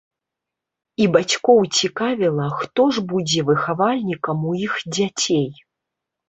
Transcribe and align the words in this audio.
І 1.03 1.05
бацькоў 1.15 1.59
цікавіла, 1.79 2.47
хто 2.61 2.87
ж 2.95 3.03
будзе 3.11 3.45
выхавальнікам 3.51 4.43
у 4.53 4.55
іх 4.65 4.73
дзяцей. 4.99 5.47